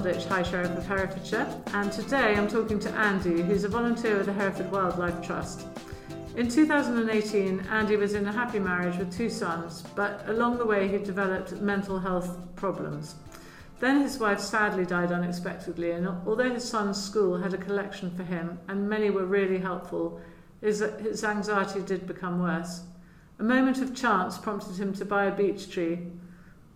[0.00, 4.32] High Sheriff of Herefordshire, and today I'm talking to Andy, who's a volunteer with the
[4.32, 5.66] Hereford Wildlife Trust.
[6.36, 10.88] In 2018, Andy was in a happy marriage with two sons, but along the way
[10.88, 13.16] he developed mental health problems.
[13.78, 18.22] Then his wife sadly died unexpectedly, and although his son's school had a collection for
[18.22, 20.18] him and many were really helpful,
[20.62, 22.84] his, his anxiety did become worse.
[23.38, 25.98] A moment of chance prompted him to buy a beech tree,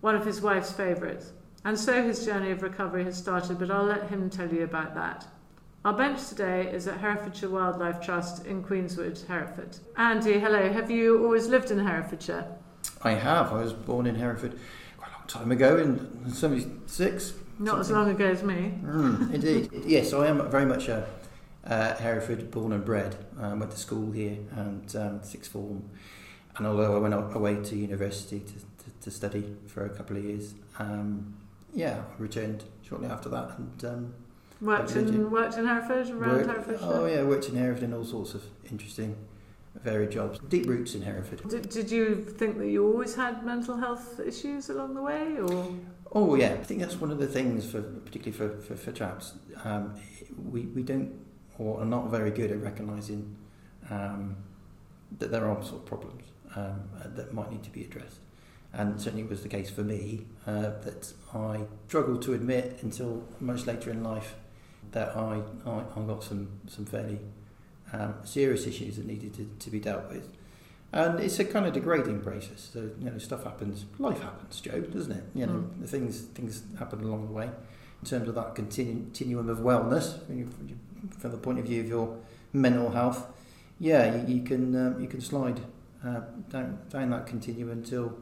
[0.03, 1.33] one of his wife's favourites.
[1.65, 4.95] And so his journey of recovery has started, but I'll let him tell you about
[4.95, 5.27] that.
[5.85, 9.79] Our bench today is at Herefordshire Wildlife Trust in Queenswood, Hereford.
[9.97, 10.73] Andy, hello.
[10.73, 12.47] Have you always lived in Herefordshire?
[13.03, 13.53] I have.
[13.53, 14.59] I was born in Hereford
[14.99, 17.35] quite a long time ago in 76.
[17.59, 17.81] Not something.
[17.81, 18.75] as long ago as me.
[18.83, 19.71] Mm, indeed.
[19.87, 21.07] yes, I am very much a
[21.65, 23.17] uh, Hereford born and bred.
[23.39, 25.85] I um, went to school here and um, sixth form
[26.57, 30.25] and although I went away to university to, to, to study for a couple of
[30.25, 31.35] years, um,
[31.75, 34.15] yeah, I returned shortly after that and um,
[34.61, 36.79] worked in worked in Hereford around Hereford.
[36.81, 39.17] Oh yeah, worked in Hereford in all sorts of interesting,
[39.83, 40.39] varied jobs.
[40.49, 41.49] Deep roots in Hereford.
[41.49, 45.75] Did, did you think that you always had mental health issues along the way, or?
[46.13, 49.35] Oh yeah, I think that's one of the things for particularly for for, for chaps.
[49.65, 49.95] Um,
[50.51, 51.25] we we don't
[51.59, 53.37] or are not very good at recognising
[53.91, 54.37] um,
[55.19, 56.25] that there are sort of problems
[56.57, 58.19] um, that might need to be addressed.
[58.77, 63.67] And certainly was the case for me uh, that I struggled to admit until much
[63.67, 64.35] later in life
[64.91, 67.21] that I, I, I got some, some fairly
[67.93, 70.29] um, serious issues that needed to, to be dealt with.
[70.93, 72.71] And it's a kind of degrading process.
[72.73, 75.25] So, you know, stuff happens, life happens, Joe, doesn't it?
[75.35, 75.89] You know, mm.
[75.89, 77.47] things things happen along the way.
[77.47, 80.19] In terms of that continu- continuum of wellness,
[81.19, 82.17] from the point of view of your
[82.53, 83.27] mental health,
[83.81, 85.61] yeah, you, you can um, you can slide
[86.05, 88.17] uh, down, down that continuum until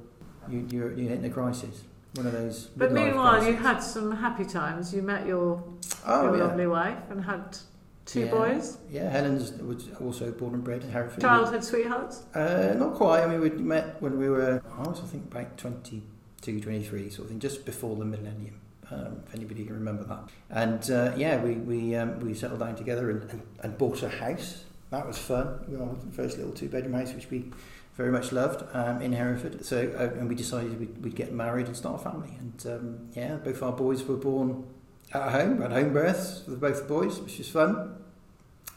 [0.49, 1.83] you, you're, you're hitting a crisis.
[2.15, 2.67] One of those.
[2.77, 3.49] But meanwhile, crises.
[3.49, 4.93] you had some happy times.
[4.95, 5.63] You met your,
[6.07, 6.45] oh, your yeah.
[6.45, 7.57] lovely wife and had
[8.05, 8.31] two yeah.
[8.31, 8.79] boys.
[8.91, 11.21] Yeah, Helen's was also born and bred in Hereford.
[11.21, 12.25] Childhood sweethearts?
[12.35, 13.23] Uh, not quite.
[13.23, 17.25] I mean, we met when we were, I was, I think, about 22, 23, sort
[17.25, 18.59] of thing, just before the millennium.
[18.91, 20.29] Um, if anybody can remember that.
[20.51, 24.09] And uh, yeah, we we um, we settled down together and, and, and bought a
[24.11, 24.65] house.
[24.91, 25.65] That was fun.
[25.67, 27.51] We our first little two bedroom house, which we
[27.95, 29.65] very much loved um, in Hereford.
[29.65, 32.37] So, uh, and we decided we'd, we'd, get married and start a family.
[32.39, 34.65] And um, yeah, both our boys were born
[35.13, 37.97] at home, had home births for both boys, which was fun.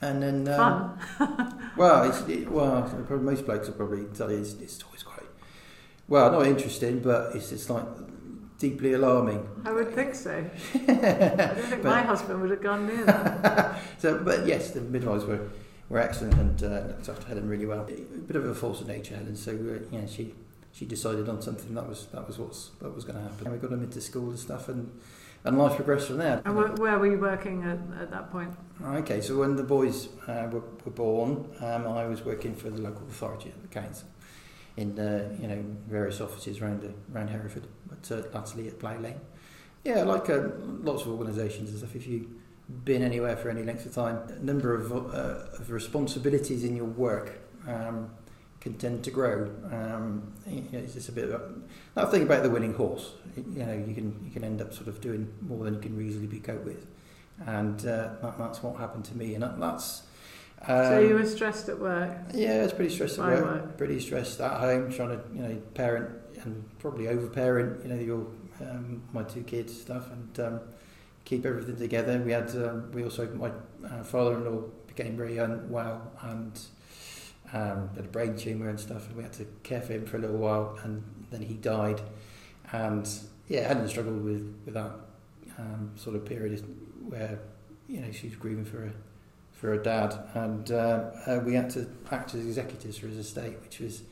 [0.01, 1.71] And then, um, fun.
[1.77, 5.15] well, it's, it, well, probably most blokes will probably tell you it's, it's always quite
[6.07, 7.85] well, not interesting, but it's it's like
[8.59, 9.47] deeply alarming.
[9.65, 10.45] I would think so.
[10.73, 13.79] I don't think but, my husband would have gone near that.
[13.97, 15.49] so, but yes, the midwives were
[15.89, 17.81] were excellent and uh, looked after Helen really well.
[17.81, 19.35] A bit of a force of nature, Helen.
[19.35, 20.33] So uh, yeah, she
[20.71, 23.47] she decided on something that was that was what's what was going to happen.
[23.47, 24.91] And we got them into school and stuff, and
[25.43, 26.41] and life progressed from there.
[26.43, 28.53] And where, where were you working at, at that point?
[28.83, 32.81] Okay, so when the boys uh, were, were born, um, I was working for the
[32.81, 34.07] local authority at the council
[34.77, 38.99] in uh, you know various offices around the, around Hereford, but uh, latterly at Plough
[38.99, 39.19] Lane.
[39.83, 40.49] Yeah, like uh,
[40.81, 41.95] lots of organisations and stuff.
[41.95, 42.27] If you
[42.83, 46.85] been anywhere for any length of time, a number of, uh, of responsibilities in your
[46.85, 48.09] work um,
[48.59, 49.51] can tend to grow.
[49.71, 51.53] Um, you know, it's just a bit of a,
[51.93, 53.11] that thing about the winning horse.
[53.35, 55.95] You know, you can you can end up sort of doing more than you can
[55.95, 56.87] reasonably be cope with,
[57.45, 59.35] and uh, that, that's what happened to me.
[59.35, 60.03] And that, that's
[60.67, 62.17] um, so you were stressed at work.
[62.33, 65.55] Yeah, it's pretty stressed at work, work, Pretty stressed at home, trying to you know
[65.75, 66.09] parent
[66.41, 67.83] and probably overparent.
[67.83, 68.27] You know your
[68.61, 70.39] um, my two kids stuff and.
[70.39, 70.59] Um,
[71.25, 72.19] keep everything together.
[72.19, 73.51] We had um, we also my
[73.87, 76.59] uh, father-in-law became very unwell and
[77.51, 80.17] um, had a brain tumor and stuff, and we had to care for him for
[80.17, 82.01] a little while, and then he died.
[82.71, 83.07] And
[83.47, 84.91] yeah, Helen struggled with with that
[85.57, 86.63] um, sort of period
[87.07, 87.39] where
[87.87, 88.91] you know she was grieving for a
[89.51, 93.55] for her dad, and uh, uh, we had to act as executors for his estate,
[93.61, 94.03] which was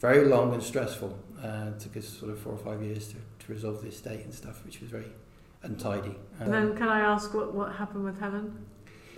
[0.00, 1.16] very long and stressful.
[1.42, 4.24] Uh, it took us sort of four or five years to, to resolve the estate
[4.24, 5.12] and stuff, which was very
[5.62, 6.10] untidy.
[6.10, 8.64] Um, and then, um, can I ask what, what happened with Helen?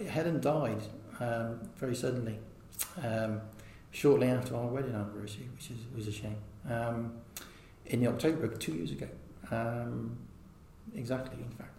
[0.08, 0.82] Helen died
[1.20, 2.38] um, very suddenly,
[3.02, 3.40] um,
[3.90, 6.36] shortly after our wedding anniversary, which is, was a shame.
[6.68, 7.12] Um,
[7.86, 9.08] in the October, two years ago.
[9.50, 10.16] Um,
[10.94, 11.70] exactly, in fact.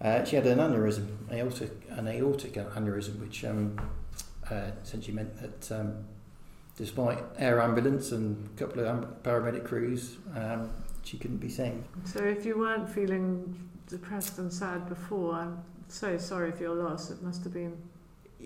[0.00, 3.76] Uh, she had an aneurysm, aortic, an aortic aneurysm, which um,
[4.50, 6.04] uh, essentially meant that um,
[6.76, 10.70] despite air ambulance and a couple of paramedic crews, um,
[11.02, 11.84] she couldn't be saved.
[12.04, 15.34] So if you weren't feeling depressed and sad before.
[15.34, 15.58] I'm
[15.88, 17.10] so sorry for your loss.
[17.10, 17.76] It must have been.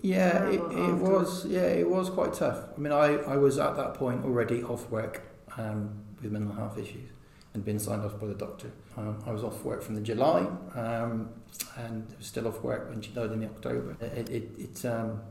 [0.01, 1.45] Yeah, it, it was.
[1.45, 2.69] Yeah, it was quite tough.
[2.75, 5.21] I mean, I, I was at that point already off work
[5.57, 7.09] um, with mental health issues,
[7.53, 8.71] and been signed off by the doctor.
[8.97, 11.29] Um, I was off work from the July um,
[11.77, 13.95] and was still off work when she died in the October.
[14.01, 15.21] It, it, it um,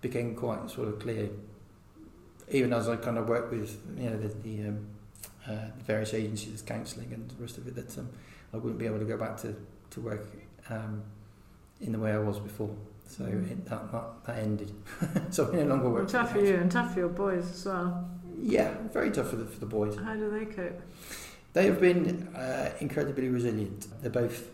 [0.00, 1.30] became quite sort of clear,
[2.50, 4.86] even as I kind of worked with you know the, the, um,
[5.46, 8.10] uh, various agencies, counselling and the rest of it, that um,
[8.52, 9.54] I wouldn't be able to go back to,
[9.90, 10.26] to work
[10.68, 11.02] um,
[11.80, 12.74] in the way I was before.
[13.06, 13.50] So Mm.
[13.50, 14.72] it, that, that, that ended.
[15.30, 16.08] so I no longer Well, work.
[16.08, 18.08] tough for you and tough for your boys as well.
[18.40, 19.96] Yeah, very tough for the, for the boys.
[19.96, 20.80] How do they cope?
[21.52, 23.88] They have been uh, incredibly resilient.
[24.00, 24.48] They're both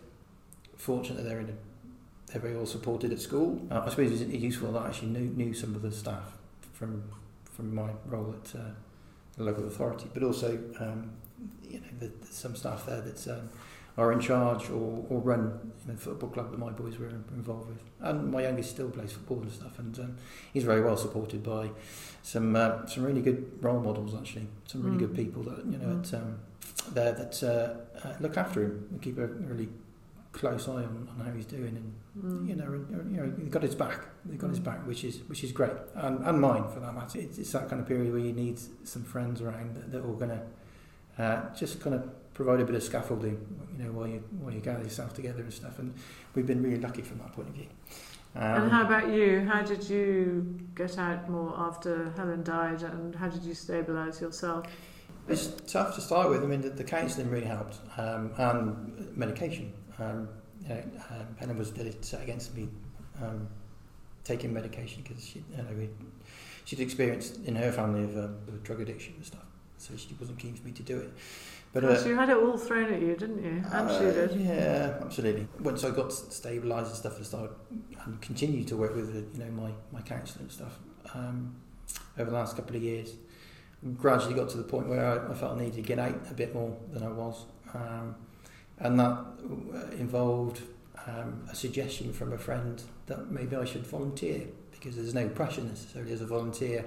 [0.77, 3.61] fortunate that they're in a, they're very well supported at school.
[3.71, 6.37] Uh, I suppose it's useful that I actually knew, knew some of the staff
[6.73, 7.03] from
[7.45, 8.65] from my role at uh,
[9.37, 11.11] the local authority, but also um,
[11.63, 13.49] you know the, there's some staff there that's um,
[13.99, 17.83] are in charge or, or run the football club that my boys were involved with.
[18.01, 20.17] And my youngest still plays football and stuff, and um,
[20.53, 21.71] he's very well supported by
[22.23, 25.01] some uh, some really good role models actually, some really Mm.
[25.01, 26.01] good people that you know Mm.
[26.13, 26.39] at, um,
[26.93, 29.69] there that uh, uh, look after him and keep a really
[30.33, 32.49] close eye on, on how he's doing and Mm.
[32.49, 32.73] you know,
[33.11, 34.01] you know, he's got his back.
[34.31, 34.65] He's got his Mm.
[34.65, 37.19] back, which is which is great, and, and mine for that matter.
[37.19, 40.13] It's, it's that kind of period where you need some friends around that, that are
[40.15, 40.43] going to
[41.19, 43.39] uh, just kind of provide a bit of scaffolding,
[43.77, 45.79] you know, while you while you gather yourself together and stuff.
[45.79, 45.95] And
[46.35, 47.67] we've been really lucky from that point of view.
[48.35, 49.41] Um, and how about you?
[49.41, 54.67] How did you get out more after Helen died, and how did you stabilise yourself?
[55.29, 56.43] It's tough to start with.
[56.43, 59.73] I mean, the, the counselling really helped, um, and medication.
[59.99, 60.29] Um,
[60.63, 62.69] you know, um, Helen was dead set against me
[63.23, 63.49] um,
[64.25, 65.89] taking medication because she, you know, we,
[66.65, 69.46] she'd experienced in her family of, uh, of drug addiction and stuff,
[69.79, 71.13] so she wasn't keen for me to do it.
[71.73, 73.63] But uh, you had it all thrown at you, didn't you?
[73.63, 74.41] She uh, did.
[74.41, 75.47] Yeah, absolutely.
[75.61, 77.55] Once I got stabilised and stuff, and started
[78.05, 80.79] and continued to work with you know my my counsellor and stuff
[81.15, 81.55] um,
[82.19, 83.15] over the last couple of years.
[83.99, 86.35] Gradually got to the point where I, I felt I needed to get out a
[86.35, 87.45] bit more than I was,
[87.75, 88.15] um,
[88.79, 89.19] and that
[89.75, 90.63] uh, involved
[91.07, 95.63] um, a suggestion from a friend that maybe I should volunteer because there's no pressure
[95.63, 96.85] necessarily as a volunteer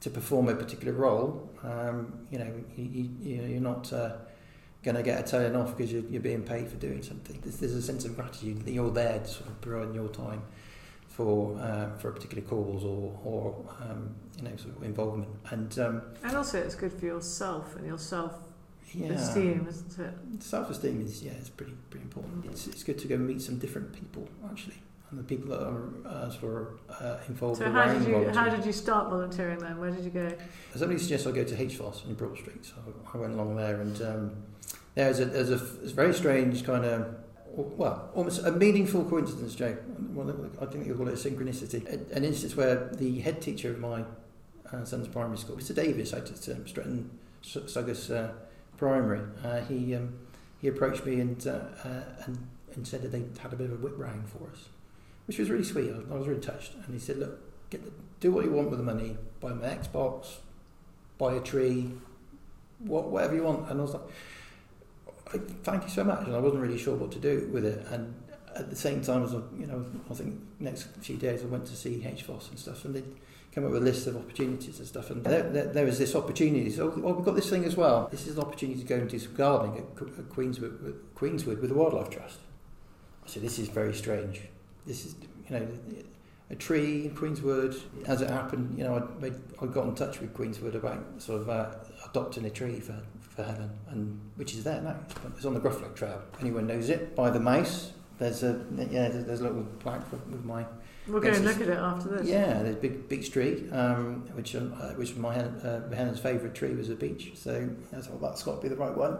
[0.00, 1.50] to perform a particular role.
[1.62, 3.92] Um, you know, you, you, you're not.
[3.92, 4.16] Uh,
[4.82, 7.40] going to get a telling off because you're, you're being paid for doing something.
[7.42, 10.42] There's, there's a sense of gratitude that you're there to sort of providing your time
[11.08, 15.28] for uh, for a particular cause or or um, you know sort of involvement.
[15.50, 20.42] And um, And also, it's good for yourself and your yeah, self-esteem, isn't it?
[20.42, 22.44] self-esteem is yeah, it's pretty pretty important.
[22.46, 25.88] It's it's good to go meet some different people actually, and the people that are
[26.04, 27.58] uh, sort of uh, involved.
[27.58, 29.78] So how did you how did you start volunteering then?
[29.78, 30.32] Where did you go?
[30.74, 32.74] Somebody suggested I go to HVOSS in Broad Street, so
[33.12, 34.36] I went along there, and um,
[34.94, 37.14] there's a there's a, very strange kind of
[37.56, 39.76] well, almost a meaningful coincidence, Joe.
[40.12, 41.86] Well, I think you'll call it a synchronicity.
[42.12, 44.04] An instance where the head teacher of my
[44.72, 45.74] uh, son's primary school, Mr.
[45.74, 47.10] Davis, out at um, Stretton
[47.42, 48.32] Sugwas uh,
[48.76, 50.14] Primary, uh, he um,
[50.60, 53.72] he approached me and, uh, uh, and and said that they had a bit of
[53.72, 54.68] a whip round for us,
[55.26, 55.92] which was really sweet.
[55.92, 56.74] I was, I was really touched.
[56.74, 57.38] And he said, "Look,
[57.70, 57.78] the,
[58.20, 59.16] do what you want with the money.
[59.40, 60.36] Buy an Xbox,
[61.18, 61.92] buy a tree,
[62.78, 66.62] what, whatever you want." And I was like, "Thank you so much." And I wasn't
[66.62, 67.86] really sure what to do with it.
[67.90, 68.14] And
[68.54, 71.76] at the same time, as you know, I think next few days I went to
[71.76, 73.02] see HVOSS and stuff, and they
[73.56, 75.10] came up with a list of opportunities and stuff.
[75.10, 76.70] And there, there, there was this opportunity.
[76.70, 78.06] So, oh, we've got this thing as well.
[78.10, 81.70] This is an opportunity to go and do some gardening at, at Queenswood, Queenswood with
[81.70, 82.38] the Wildlife Trust.
[83.24, 84.42] I said, this is very strange.
[84.86, 85.16] This is,
[85.48, 85.68] you know,
[86.50, 87.80] a tree in Queenswood.
[88.06, 91.42] As it happened, you know, I made, I got in touch with Queenswood about sort
[91.42, 91.70] of uh,
[92.08, 94.96] adopting a tree for, for Helen, and which is there now.
[95.36, 96.22] It's on the Gruffalo Trail.
[96.40, 97.16] Anyone knows it?
[97.16, 97.92] By the mouse.
[98.18, 99.08] There's a yeah.
[99.08, 100.64] There's, a little plaque with my
[101.06, 102.26] We'll go and look at it after this.
[102.26, 104.60] yeah, there's big beech tree, um, which uh,
[104.94, 107.32] which my uh, Helen's favourite tree was a beech.
[107.36, 109.18] So I thought that's got to be the right one.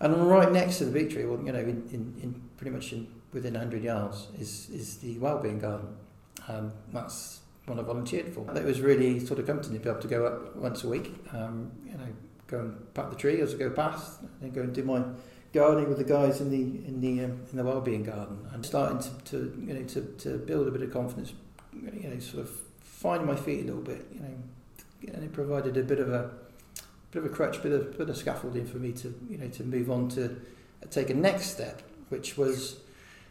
[0.00, 3.08] And right next to the tree, well, you know, in, in, in pretty much in,
[3.32, 5.96] within 100 yards, is is the wellbeing garden.
[6.46, 8.46] Um, that's one I volunteered for.
[8.56, 11.14] It was really sort of comforting to be able to go up once a week.
[11.32, 12.06] Um, you know,
[12.46, 15.02] go and pat the tree as I go past, and go and do my
[15.52, 19.00] gardening with the guys in the in the um, in the wellbeing garden, and starting
[19.00, 21.32] to, to you know to, to build a bit of confidence.
[21.72, 22.50] You know, sort of
[22.82, 24.06] find my feet a little bit.
[24.12, 26.30] You know, and it provided a bit of a
[27.10, 29.64] bit of a crutch, bit of bit of scaffolding for me to you know to
[29.64, 30.36] move on to
[30.90, 32.80] take a next step, which was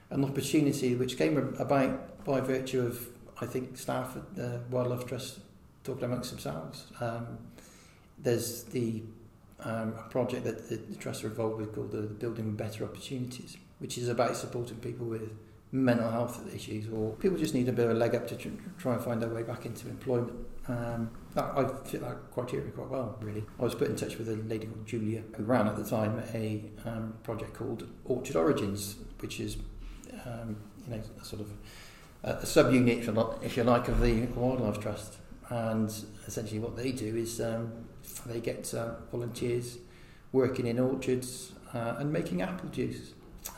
[0.10, 3.08] an opportunity which came about by virtue of
[3.40, 5.40] I think staff at the Wildlife Trust
[5.84, 6.88] talking amongst themselves.
[7.00, 7.38] Um,
[8.18, 9.04] there's the
[9.64, 13.58] um, a project that the, the trust are involved with called the Building Better Opportunities,
[13.80, 15.32] which is about supporting people with
[15.72, 18.50] mental health issues, or people just need a bit of a leg up to tr-
[18.78, 20.34] try and find their way back into employment.
[20.68, 23.46] Um, that, I fit that criteria quite well, really.
[23.60, 26.22] I was put in touch with a lady called Julia, who ran at the time
[26.34, 29.58] a um, project called Orchard Origins, which is,
[30.26, 31.52] um, you know, a sort of
[32.24, 35.18] a, a subunit, if you, like, of the Wildlife Trust.
[35.50, 35.94] And
[36.26, 37.72] essentially, what they do is um,
[38.26, 39.78] they get uh, volunteers
[40.32, 43.14] working in orchards uh, and making apple juice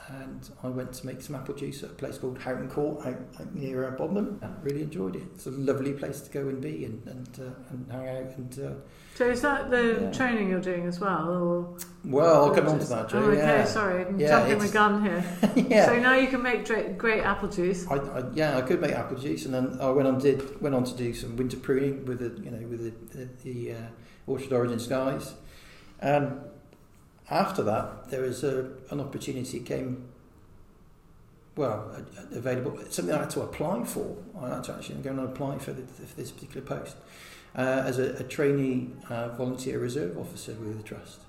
[0.10, 3.16] and I went to make some apple juice at a place called Houghton Court out,
[3.40, 4.42] out near uh, Bodenham.
[4.44, 5.24] I really enjoyed it.
[5.36, 8.38] It's a lovely place to go and be and and, uh, and hang out.
[8.38, 8.72] And uh,
[9.16, 10.12] So is that the Yeah.
[10.12, 11.78] training you're doing as well, or?
[12.06, 13.20] well, I'll come on to that, Joe.
[13.20, 15.24] Oh, okay, yeah, sorry, I'm Yeah, jumping the gun here.
[15.70, 15.86] yeah.
[15.86, 17.86] So now you can make great, great apple juice.
[17.90, 20.74] I, I, yeah, I could make apple juice, and then I went on did went
[20.76, 23.88] on to do some winter pruning with the you know with the the, the uh,
[24.28, 25.34] Orchard Origins guys,
[26.00, 26.40] and
[27.30, 30.10] after that there was a, an opportunity came.
[31.56, 31.92] Well,
[32.32, 34.16] available something I had to apply for.
[34.40, 36.96] I had to actually go and apply for, the, for this particular post
[37.56, 41.20] uh, as a, a trainee uh, volunteer reserve officer with the trust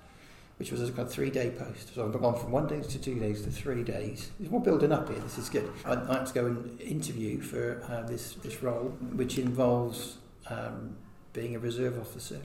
[0.61, 1.95] which was a kind of three day post.
[1.95, 4.29] So I've gone from one day to two days to three days.
[4.39, 5.67] We're building up here, this is good.
[5.83, 10.17] I, I had to go and interview for uh, this, this role, which involves
[10.51, 10.97] um,
[11.33, 12.41] being a reserve officer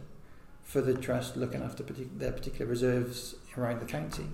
[0.64, 4.26] for the trust, looking after their particular reserves around the county,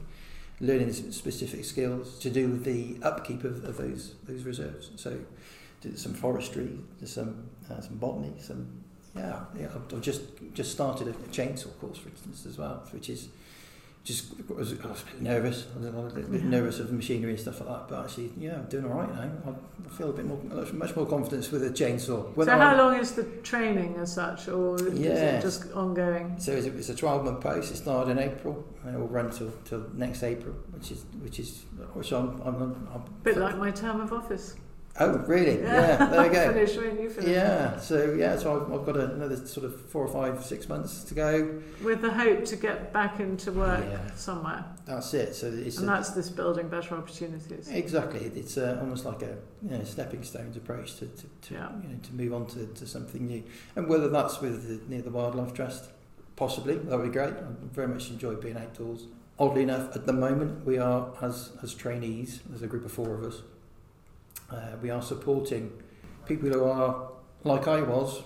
[0.60, 4.90] learning specific skills to do with the upkeep of, of those, those reserves.
[4.96, 5.18] So
[5.80, 8.82] did some forestry, did some, uh, some botany, some
[9.14, 9.68] yeah, yeah.
[9.74, 10.22] I've just
[10.54, 13.28] just started a chainsaw course, for instance, as well, which is
[14.04, 15.66] just I was, I was a bit nervous.
[15.76, 16.48] I was a bit Yeah.
[16.48, 17.88] nervous of machinery and stuff like that.
[17.88, 19.30] But actually, yeah, I'm doing all right now.
[19.46, 20.38] I, feel a bit more,
[20.72, 22.34] much more confidence with a chainsaw.
[22.34, 26.34] Whether so how I- long is the training as such, or is it just ongoing?
[26.38, 27.72] So it's a, it's a 12 month post.
[27.72, 31.38] It started in April and it will run till, till next April, which is which
[31.38, 34.56] is which I'm I'm, I'm, I'm bit like my term of office.
[35.00, 35.62] Oh, really?
[35.62, 36.52] Yeah, there we go.
[36.52, 37.30] finish when you finish.
[37.30, 41.02] Yeah, so yeah, so I've, I've got another sort of four or five, six months
[41.04, 41.62] to go.
[41.82, 44.14] With the hope to get back into work Yeah.
[44.16, 44.66] somewhere.
[44.84, 45.34] That's it.
[45.34, 47.68] So it's And a, that's this building better opportunities.
[47.70, 51.68] exactly it's uh, almost like a you know, stepping stones approach to, to, to Yeah.
[51.82, 53.42] you know to move on to, to something new,
[53.76, 55.88] and whether that's with the, near the wildlife trust,
[56.36, 57.32] possibly that would be great.
[57.32, 59.06] I very much enjoy being outdoors.
[59.38, 63.14] Oddly enough, at the moment we are as as trainees, there's a group of four
[63.14, 63.40] of us.
[64.50, 65.72] Uh, we are supporting
[66.26, 67.08] people who are
[67.44, 68.22] like I was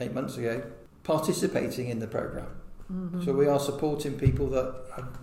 [0.00, 0.62] eight months ago,
[1.02, 2.46] participating in the program.
[2.92, 3.24] Mhm.
[3.24, 4.74] So we are supporting people that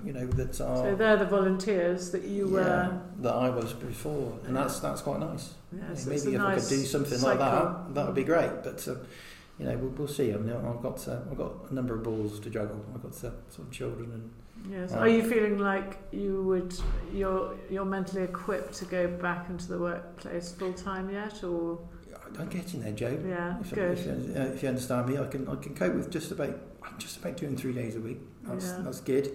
[0.05, 2.99] you know that are So they're the volunteers that you were.
[3.21, 5.53] that I was before, and that's that's quite nice.
[5.73, 8.51] Yeah, Yeah, so maybe if I could do something like that, that would be great.
[8.63, 8.95] But uh,
[9.59, 10.33] you know, we'll, we'll see.
[10.33, 12.79] I mean, I've got uh, I've got a number of balls to juggle.
[12.95, 14.29] I've got uh, sort of children, and
[14.69, 14.91] Yes.
[14.93, 16.73] Uh, Are you feeling like you would
[17.13, 21.79] you're you're mentally equipped to go back into the workplace full time yet, or
[22.37, 23.17] I'm getting there, Joe.
[23.25, 23.97] yeah, If, good.
[23.97, 26.55] if, you- uh, if you understand me, I can I can cope with just about
[26.83, 28.19] I'm just about doing three days a week.
[28.43, 28.79] That's Yeah.
[28.83, 29.27] that's good,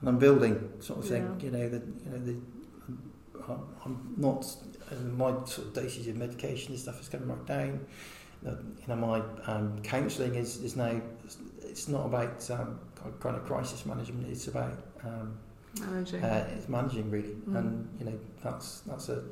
[0.00, 1.36] and I'm building sort of thing.
[1.38, 1.44] Yeah.
[1.46, 2.36] You know that you know the
[3.48, 4.44] I'm, I'm not
[4.90, 7.86] uh, my sort of dosage of medication and stuff is coming right down.
[8.44, 8.56] You
[8.88, 11.00] know my um, counselling is is now
[11.62, 12.78] it's not about um,
[13.20, 14.28] kind of crisis management.
[14.28, 15.38] It's about um,
[15.80, 16.22] Managing.
[16.22, 17.56] uh, it's managing really, Mm.
[17.58, 19.22] and you know that's that's a,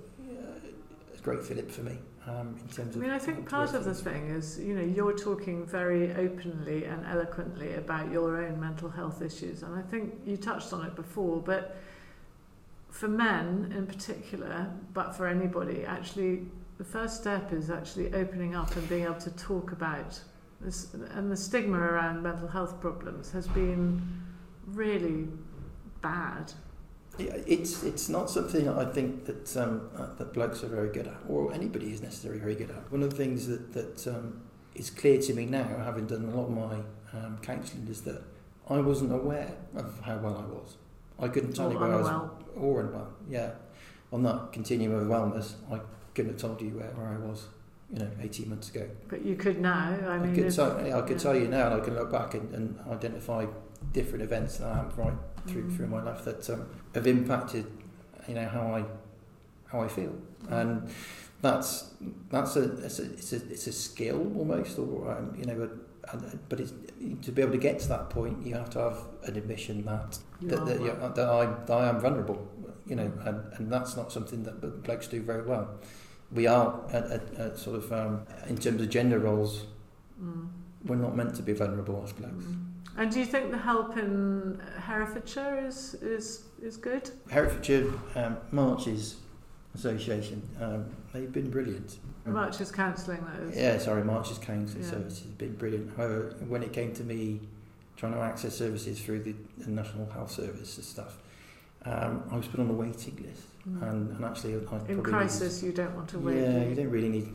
[1.14, 3.94] a great fillip for me um, in terms I mean, I think part of the
[3.94, 9.22] thing is, you know, you're talking very openly and eloquently about your own mental health
[9.22, 11.76] issues, and I think you touched on it before, but
[12.90, 16.46] for men in particular, but for anybody, actually,
[16.78, 20.20] the first step is actually opening up and being able to talk about
[20.60, 24.02] this, and the stigma around mental health problems has been
[24.66, 25.28] really
[26.02, 26.52] bad.
[27.18, 31.06] Yeah, it's it's not something I think that um, uh, that blokes are very good
[31.06, 32.90] at, or anybody is necessarily very good at.
[32.90, 34.40] One of the things that that um,
[34.74, 38.22] is clear to me now, having done a lot of my um, counselling, is that
[38.68, 40.76] I wasn't aware of how well I was.
[41.18, 43.12] I couldn't tell Or you where I was, or unwell.
[43.28, 43.50] Yeah,
[44.12, 45.80] on that continuum of wellness, I
[46.14, 47.46] couldn't have told you where, where I was,
[47.92, 48.88] you know, eighteen months ago.
[49.08, 49.96] But you could now.
[50.06, 51.22] I I, mean, could tell, yeah, I could yeah.
[51.22, 53.46] tell you now, and I can look back and, and identify
[53.92, 55.14] different events that happened right
[55.46, 55.76] through Mm.
[55.76, 57.66] through my life that um, have impacted,
[58.28, 58.84] you know, how I
[59.70, 60.14] how I feel,
[60.48, 60.88] and
[61.42, 61.94] that's
[62.30, 66.48] that's a it's a it's a, it's a skill almost, or um, you know, but,
[66.48, 66.72] but it's
[67.22, 70.18] to be able to get to that point, you have to have an admission that
[70.40, 72.46] you that, that, that I that I am vulnerable,
[72.86, 75.78] you know, and, and that's not something that blokes do very well.
[76.32, 79.66] We are at, at, at sort of um, in terms of gender roles,
[80.22, 80.48] Mm.
[80.84, 82.44] we're not meant to be vulnerable as blokes.
[82.44, 82.66] Mm.
[82.98, 87.10] And do you think the help in Herefordshire is is is good?
[87.30, 89.16] Herefordshire um, marches
[89.74, 90.42] Association.
[90.60, 91.98] Um, they've been brilliant.
[92.26, 93.56] March is counselling those.
[93.56, 94.90] Yeah, sorry, Marches counselling Yeah.
[94.90, 95.96] services has been brilliant.
[95.96, 97.40] However, when it came to me
[97.96, 101.18] trying to access services through the, the National Health Service and stuff,
[101.84, 103.42] um, I was put on the waiting list.
[103.68, 103.82] Mm.
[103.82, 106.40] And, and actually, I In crisis, you don't want to wait.
[106.40, 107.28] yeah, you don't really need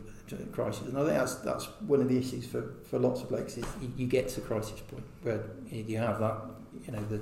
[0.52, 0.88] crisis.
[0.88, 3.64] And I think that's that's one of the issues for, for lots of blokes is
[3.80, 6.36] you, you get to crisis point where you have that.
[6.86, 7.20] You know, the,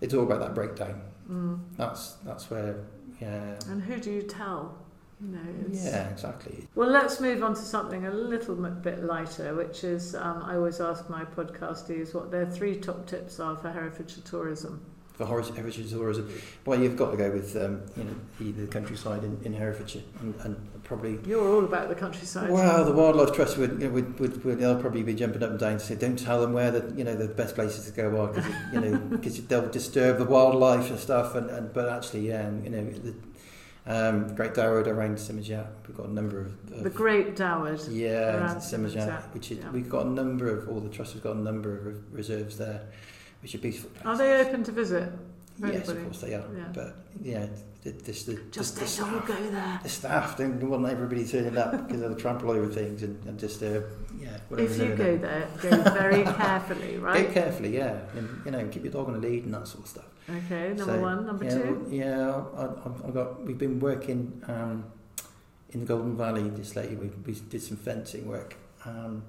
[0.00, 1.00] they talk about that breakdown.
[1.30, 1.60] Mm.
[1.76, 2.84] That's that's where.
[3.20, 3.58] Yeah.
[3.68, 4.78] And who do you tell?
[5.20, 5.40] You know,
[5.72, 6.68] Yeah, exactly.
[6.76, 10.80] Well, let's move on to something a little bit lighter, which is um, I always
[10.80, 14.80] ask my podcastees what their three top tips are for Herefordshire tourism.
[15.18, 16.32] For heritage tourism,
[16.64, 20.02] well, you've got to go with um, you know the, the countryside in, in Herefordshire,
[20.20, 21.18] and, and probably.
[21.26, 22.50] You're all about the countryside.
[22.50, 25.50] Well, the wildlife trust would, you know, would, would, would they'll probably be jumping up
[25.50, 27.92] and down to say, don't tell them where the you know the best places to
[27.92, 31.34] go are because you know because they'll disturb the wildlife and stuff.
[31.34, 33.14] And, and but actually, yeah, and, you know the
[33.88, 37.80] um, Great Doward around Symonds Yat, we've got a number of, of the Great Doward.
[37.88, 39.70] Yeah, Symonds Yat, Simajat, which is yeah.
[39.70, 42.58] we've got a number of all the trusts have got a number of re- reserves
[42.58, 42.82] there,
[43.42, 43.90] which are beautiful.
[44.04, 45.10] Are they open to visit?
[45.60, 45.98] for Yes, anybody?
[45.98, 46.44] of course they are.
[46.56, 46.64] Yeah.
[46.72, 47.46] But yeah,
[47.82, 49.80] the, this the Just the, the don't all staff, go there.
[49.82, 53.60] the staff don't want everybody turning up because they'll trample over things and, and just
[53.62, 53.80] uh,
[54.20, 54.36] yeah.
[54.48, 55.20] whatever If you they're go doing.
[55.20, 57.14] there, go very carefully, right?
[57.20, 57.32] Go right?
[57.34, 59.90] carefully, yeah, and you know keep your dog on a lead and that sort of
[59.90, 60.04] stuff.
[60.30, 61.26] Okay, number So, one.
[61.26, 61.86] Number yeah, two.
[61.90, 63.42] Yeah, I, I, I got.
[63.44, 64.84] We've been working um,
[65.70, 66.96] in the Golden Valley this lately.
[66.96, 68.54] We, we did some fencing work
[68.84, 69.24] um,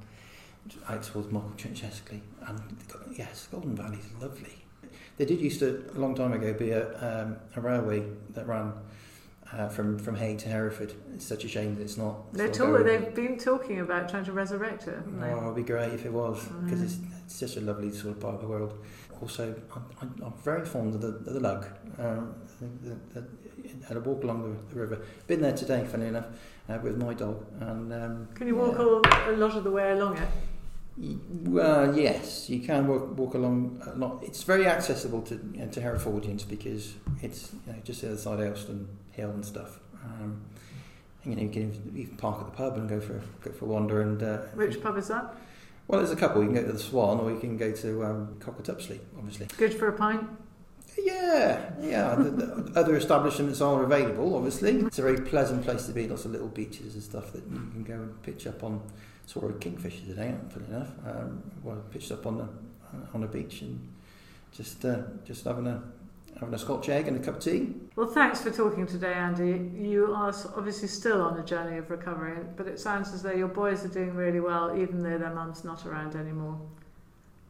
[0.87, 2.59] out towards Michaelchurch Escley, and
[3.17, 4.65] yes, Golden Valley is lovely.
[5.17, 6.87] There did used to a long time ago be a,
[7.25, 8.71] um, a railway that ran
[9.51, 10.93] uh, from from Hay to Hereford.
[11.13, 12.33] It's such a shame that it's not.
[12.33, 14.97] They're talk- they've been talking about trying to resurrect it?
[15.21, 16.83] Oh, it'd be great if it was because Mm.
[16.83, 18.73] it's, it's such a lovely sort of part of the world.
[19.21, 21.65] Also, I'm, I'm, I'm very fond of the, of the Lugg.
[21.97, 22.35] Um,
[22.83, 23.27] the, the,
[23.87, 25.01] had a walk along the, the river.
[25.27, 26.27] Been there today, funny enough,
[26.69, 27.45] uh, with my dog.
[27.59, 28.83] And um, Can you walk yeah.
[28.85, 29.01] all,
[29.33, 30.27] a lot of the way along it?
[30.99, 33.81] Well, yes, you can walk, walk along.
[33.85, 34.21] A lot.
[34.21, 38.17] It's very accessible to you know, to Herefordians because it's you know, just the other
[38.17, 39.79] side of Aylestone Hill and stuff.
[40.03, 40.41] Um,
[41.23, 43.65] and, you know, you can even park at the pub and go for go for
[43.65, 44.01] a wander.
[44.01, 45.35] And uh, Which pub is that?
[45.87, 46.41] well, there's a couple.
[46.41, 48.99] You can go to the Swan, or you can go to um, Cock of Tupsley,
[49.17, 49.47] obviously.
[49.57, 50.27] Good for a pint?
[50.97, 52.15] Yeah, yeah.
[52.15, 54.71] the, the other establishments are available, obviously.
[54.81, 56.07] It's a very pleasant place to be.
[56.07, 58.81] Lots of little beaches and stuff that you can go and pitch up on.
[59.29, 60.89] Saw a kingfisher today, funny enough.
[61.05, 62.47] Um, well, pitched up on the
[63.13, 63.79] on a beach and
[64.51, 65.83] just uh, just having a
[66.39, 67.75] having a Scotch egg and a cup of tea.
[67.95, 69.69] Well, thanks for talking today, Andy.
[69.79, 73.49] You are obviously still on a journey of recovery, but it sounds as though your
[73.49, 76.59] boys are doing really well, even though their mum's not around anymore.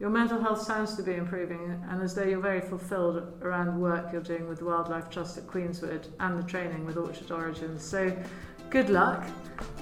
[0.02, 3.80] Your mental health sounds to be improving, and as though you're very fulfilled around the
[3.80, 7.86] work you're doing with the Wildlife Trust at Queenswood and the training with Orchard Origins.
[7.86, 8.14] So,
[8.70, 9.26] good luck,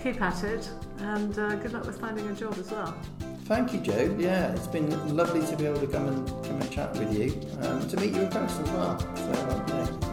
[0.02, 0.70] keep at it,
[1.00, 2.98] and uh, good luck with finding a job as well.
[3.46, 4.16] Thank you, Joe.
[4.20, 7.40] Yeah, it's been lovely to be able to come and come and chat with you,
[7.62, 9.00] um, to meet you in person as well.
[9.00, 10.07] So, uh,